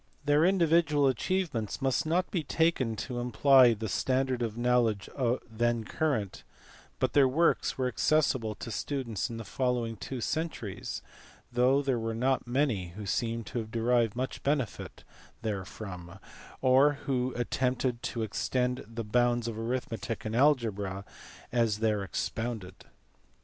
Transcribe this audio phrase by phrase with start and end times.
[0.25, 5.07] Their individual achievements must not be taken to imply the standard of knowledge
[5.47, 6.43] then current,
[6.97, 11.03] but their works were accessible to students in the following two centuries
[11.51, 15.03] though there were not many who seem to have derived much benefit
[15.43, 16.17] therefrom
[16.63, 21.05] or who attempted to extend the bounds of arithmetic and algebra
[21.51, 22.85] as there expounded.